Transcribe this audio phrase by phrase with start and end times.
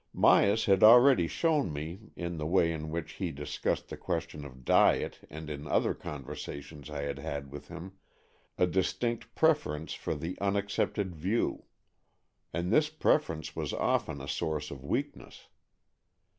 [0.17, 4.65] Myas had already shown me, in the way in which he discussed the question of
[4.65, 7.99] diet and in other conversations I had had with him,
[8.57, 11.65] a distinct preference for the unaccepted view;
[12.51, 15.49] and this preference was often a source of weakness.